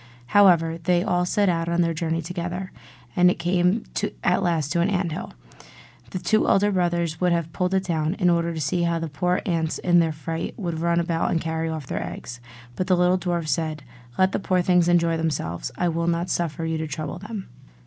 However, 0.33 0.79
they 0.79 1.03
all 1.03 1.27
set 1.27 1.47
out 1.47 1.69
on 1.69 1.81
their 1.81 1.93
journey 1.93 2.23
together, 2.23 2.71
and 3.15 3.37
came 3.37 3.83
at 4.23 4.41
last 4.41 4.71
to 4.71 4.81
an 4.81 4.89
ant 4.89 5.11
hill. 5.11 5.33
The 6.09 6.17
two 6.17 6.49
elder 6.49 6.71
brothers 6.71 7.21
would 7.21 7.31
have 7.31 7.53
pulled 7.53 7.75
it 7.75 7.83
down, 7.83 8.15
in 8.15 8.27
order 8.27 8.51
to 8.51 8.59
see 8.59 8.81
how 8.81 8.97
the 8.97 9.07
poor 9.07 9.43
ants 9.45 9.77
in 9.77 9.99
their 9.99 10.11
fright 10.11 10.55
would 10.57 10.79
run 10.79 10.99
about 10.99 11.29
and 11.29 11.39
carry 11.39 11.69
off 11.69 11.85
their 11.85 12.01
eggs. 12.03 12.39
But 12.75 12.87
the 12.87 12.97
little 12.97 13.19
dwarf 13.19 13.47
said, 13.47 13.83
'Let 14.17 14.31
the 14.31 14.39
poor 14.39 14.63
things 14.63 14.87
enjoy 14.87 15.17
themselves, 15.17 15.71
I 15.77 15.87
will 15.87 16.07
not 16.07 16.31
suffer 16.31 16.65
you 16.65 16.79
to 16.79 16.87
trouble 16.87 17.19
them. 17.19 17.49